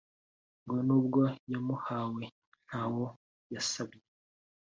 ngo 0.63 0.77
n’ubwo 0.85 1.21
yamuhawe 1.51 2.23
ntawo 2.65 3.05
yasabye 3.53 4.01